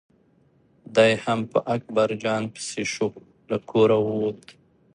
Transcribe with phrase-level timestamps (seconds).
[0.95, 3.09] دی هم په اکبر جان پسې شو
[3.49, 4.41] له کوره ووت.